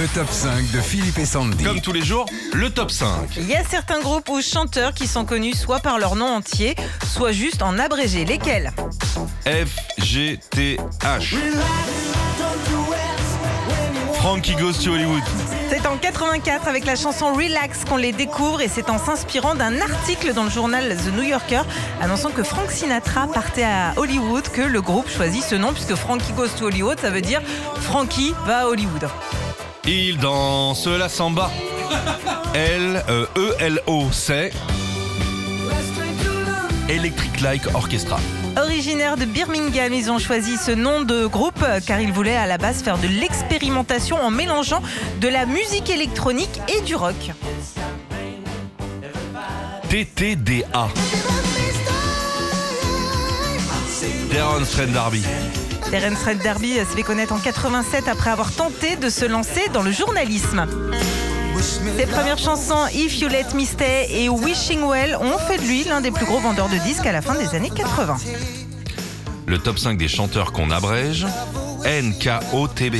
Le 0.00 0.08
top 0.08 0.30
5 0.30 0.70
de 0.70 0.80
Philippe 0.80 1.18
et 1.18 1.26
Sandy. 1.26 1.62
Comme 1.62 1.82
tous 1.82 1.92
les 1.92 2.00
jours, 2.00 2.24
le 2.54 2.70
top 2.70 2.90
5. 2.90 3.36
Il 3.36 3.46
y 3.46 3.54
a 3.54 3.62
certains 3.62 4.00
groupes 4.00 4.30
ou 4.30 4.40
chanteurs 4.40 4.94
qui 4.94 5.06
sont 5.06 5.26
connus 5.26 5.52
soit 5.52 5.80
par 5.80 5.98
leur 5.98 6.16
nom 6.16 6.24
entier, 6.24 6.74
soit 7.04 7.32
juste 7.32 7.60
en 7.60 7.78
abrégé. 7.78 8.24
Lesquels? 8.24 8.72
FGTH. 9.44 10.78
Frankie 14.14 14.54
Goes 14.54 14.72
to 14.82 14.92
Hollywood. 14.92 15.22
C'est 15.68 15.86
en 15.86 15.98
84 15.98 16.66
avec 16.66 16.86
la 16.86 16.96
chanson 16.96 17.34
Relax 17.34 17.84
qu'on 17.84 17.98
les 17.98 18.12
découvre 18.12 18.62
et 18.62 18.68
c'est 18.68 18.88
en 18.88 18.96
s'inspirant 18.96 19.54
d'un 19.54 19.82
article 19.82 20.32
dans 20.32 20.44
le 20.44 20.50
journal 20.50 20.96
The 20.96 21.14
New 21.14 21.24
Yorker 21.24 21.60
annonçant 22.00 22.30
que 22.30 22.42
Frank 22.42 22.70
Sinatra 22.70 23.26
partait 23.26 23.64
à 23.64 23.92
Hollywood 23.96 24.48
que 24.48 24.62
le 24.62 24.80
groupe 24.80 25.10
choisit 25.10 25.42
ce 25.42 25.56
nom 25.56 25.74
puisque 25.74 25.94
Frankie 25.94 26.32
Goes 26.32 26.48
to 26.58 26.68
Hollywood 26.68 26.98
ça 26.98 27.10
veut 27.10 27.20
dire 27.20 27.42
Frankie 27.82 28.32
va 28.46 28.60
à 28.60 28.66
Hollywood. 28.66 29.06
Il 29.92 30.18
danse 30.18 30.86
la 30.86 31.08
samba. 31.08 31.50
L 32.54 33.02
E 33.08 33.26
E 33.36 33.54
L 33.58 33.82
O 33.88 34.06
C. 34.12 34.52
Electric 36.88 37.40
Like 37.40 37.74
Orchestra. 37.74 38.16
Originaire 38.56 39.16
de 39.16 39.24
Birmingham, 39.24 39.92
ils 39.92 40.08
ont 40.12 40.20
choisi 40.20 40.56
ce 40.58 40.70
nom 40.70 41.02
de 41.02 41.26
groupe 41.26 41.64
car 41.88 42.00
ils 42.00 42.12
voulaient 42.12 42.36
à 42.36 42.46
la 42.46 42.56
base 42.56 42.84
faire 42.84 42.98
de 42.98 43.08
l'expérimentation 43.08 44.16
en 44.22 44.30
mélangeant 44.30 44.80
de 45.20 45.26
la 45.26 45.44
musique 45.44 45.90
électronique 45.90 46.60
et 46.68 46.82
du 46.82 46.94
rock. 46.94 47.32
TTDA. 49.88 50.88
Darren 54.32 54.64
Strain 54.64 54.86
Darby. 54.86 55.24
Terence 55.90 56.22
Red 56.24 56.38
Derby 56.38 56.74
se 56.74 56.96
fait 56.96 57.02
connaître 57.02 57.32
en 57.32 57.38
87 57.38 58.06
après 58.06 58.30
avoir 58.30 58.52
tenté 58.52 58.94
de 58.94 59.10
se 59.10 59.24
lancer 59.24 59.68
dans 59.72 59.82
le 59.82 59.90
journalisme. 59.90 60.64
Ses 61.98 62.06
premières 62.06 62.38
chansons 62.38 62.86
If 62.94 63.20
You 63.20 63.28
Let 63.28 63.46
Me 63.54 63.64
Stay 63.64 64.06
et 64.08 64.28
Wishing 64.28 64.82
Well 64.86 65.16
ont 65.16 65.36
fait 65.38 65.58
de 65.58 65.64
lui 65.64 65.82
l'un 65.82 66.00
des 66.00 66.12
plus 66.12 66.26
gros 66.26 66.38
vendeurs 66.38 66.68
de 66.68 66.76
disques 66.76 67.06
à 67.06 67.12
la 67.12 67.20
fin 67.20 67.34
des 67.34 67.56
années 67.56 67.72
80. 67.74 68.18
Le 69.46 69.58
top 69.58 69.80
5 69.80 69.98
des 69.98 70.06
chanteurs 70.06 70.52
qu'on 70.52 70.70
abrège. 70.70 71.26
NKOTB. 71.84 72.94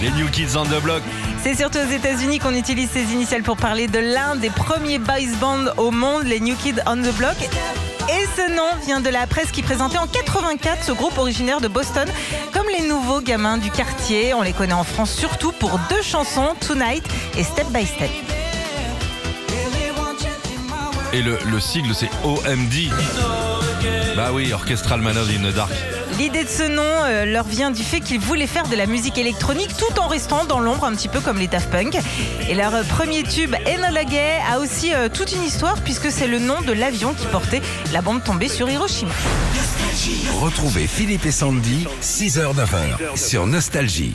Les 0.00 0.10
New 0.12 0.28
Kids 0.30 0.56
on 0.56 0.64
the 0.64 0.82
Block. 0.82 1.02
C'est 1.42 1.56
surtout 1.56 1.78
aux 1.78 1.92
États-Unis 1.92 2.38
qu'on 2.38 2.54
utilise 2.54 2.88
ces 2.90 3.12
initiales 3.12 3.42
pour 3.42 3.58
parler 3.58 3.86
de 3.86 3.98
l'un 3.98 4.34
des 4.34 4.48
premiers 4.48 4.98
boys 4.98 5.36
bands 5.40 5.66
au 5.76 5.90
monde, 5.90 6.24
les 6.24 6.40
New 6.40 6.56
Kids 6.56 6.80
on 6.86 6.96
the 6.96 7.14
Block. 7.18 7.36
Et 8.08 8.26
ce 8.36 8.54
nom 8.54 8.84
vient 8.84 9.00
de 9.00 9.08
la 9.08 9.26
presse 9.26 9.50
qui 9.50 9.62
présentait 9.62 9.98
en 9.98 10.06
84 10.06 10.84
ce 10.84 10.92
groupe 10.92 11.16
originaire 11.16 11.60
de 11.60 11.68
Boston 11.68 12.08
comme 12.52 12.66
les 12.68 12.86
nouveaux 12.86 13.20
gamins 13.20 13.56
du 13.56 13.70
quartier. 13.70 14.34
On 14.34 14.42
les 14.42 14.52
connaît 14.52 14.74
en 14.74 14.84
France 14.84 15.12
surtout 15.12 15.52
pour 15.52 15.78
deux 15.88 16.02
chansons, 16.02 16.54
Tonight 16.60 17.04
et 17.36 17.42
Step 17.42 17.66
by 17.68 17.86
Step. 17.86 18.10
Et 21.12 21.22
le, 21.22 21.38
le 21.46 21.60
sigle, 21.60 21.94
c'est 21.94 22.10
OMD. 22.24 23.53
Bah 24.16 24.30
oui, 24.32 24.52
Orchestral 24.52 25.00
Man 25.00 25.16
in 25.18 25.50
the 25.50 25.54
Dark. 25.54 25.72
L'idée 26.18 26.44
de 26.44 26.48
ce 26.48 26.62
nom 26.62 26.82
euh, 26.82 27.24
leur 27.24 27.44
vient 27.44 27.72
du 27.72 27.82
fait 27.82 27.98
qu'ils 27.98 28.20
voulaient 28.20 28.46
faire 28.46 28.68
de 28.68 28.76
la 28.76 28.86
musique 28.86 29.18
électronique 29.18 29.70
tout 29.76 30.00
en 30.00 30.06
restant 30.06 30.44
dans 30.44 30.60
l'ombre 30.60 30.84
un 30.84 30.94
petit 30.94 31.08
peu 31.08 31.18
comme 31.18 31.38
les 31.38 31.48
Daft 31.48 31.68
Punk. 31.70 31.98
Et 32.48 32.54
leur 32.54 32.74
euh, 32.74 32.84
premier 32.84 33.24
tube 33.24 33.56
Enola 33.66 34.04
Gay 34.04 34.38
a 34.48 34.60
aussi 34.60 34.94
euh, 34.94 35.08
toute 35.08 35.32
une 35.32 35.42
histoire 35.42 35.80
puisque 35.82 36.12
c'est 36.12 36.28
le 36.28 36.38
nom 36.38 36.60
de 36.60 36.72
l'avion 36.72 37.12
qui 37.12 37.26
portait 37.26 37.62
la 37.92 38.02
bombe 38.02 38.22
tombée 38.22 38.48
sur 38.48 38.70
Hiroshima. 38.70 39.12
Retrouvez 40.40 40.86
Philippe 40.86 41.26
et 41.26 41.32
Sandy, 41.32 41.86
6h-9h, 42.00 43.16
sur 43.16 43.46
Nostalgie. 43.48 44.14